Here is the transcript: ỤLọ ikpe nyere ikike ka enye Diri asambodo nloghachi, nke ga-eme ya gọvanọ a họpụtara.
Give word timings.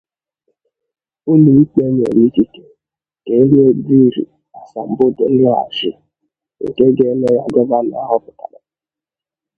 ỤLọ 1.31 1.49
ikpe 1.61 1.81
nyere 1.95 2.19
ikike 2.27 2.63
ka 3.25 3.31
enye 3.41 3.63
Diri 3.85 4.23
asambodo 4.59 5.23
nloghachi, 5.33 5.89
nke 6.67 6.85
ga-eme 6.97 7.27
ya 7.37 7.43
gọvanọ 7.53 7.93
a 8.03 8.09
họpụtara. 8.09 8.59